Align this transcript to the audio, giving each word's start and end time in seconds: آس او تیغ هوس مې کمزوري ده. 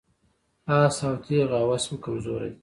آس 0.79 0.97
او 1.07 1.13
تیغ 1.23 1.49
هوس 1.61 1.83
مې 1.89 1.97
کمزوري 2.03 2.49
ده. 2.53 2.59